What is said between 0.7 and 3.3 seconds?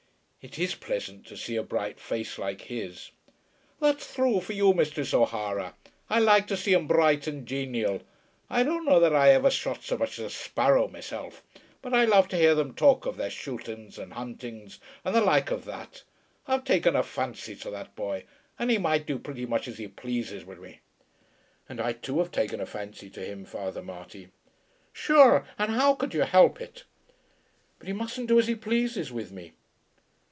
pleasant to see a bright face like his."